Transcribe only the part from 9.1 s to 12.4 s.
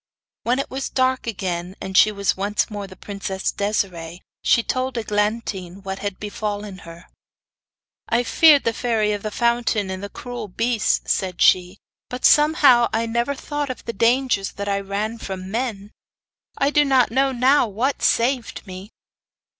of the Fountain, and the cruel beasts,' said she; 'but